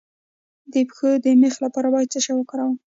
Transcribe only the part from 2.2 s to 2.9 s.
شی وکاروم؟